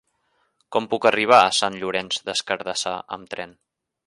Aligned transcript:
Com 0.75 0.87
puc 0.93 1.05
arribar 1.09 1.41
a 1.49 1.53
Sant 1.59 1.77
Llorenç 1.83 2.21
des 2.31 2.45
Cardassar 2.51 2.97
amb 3.19 3.35
tren? 3.37 3.59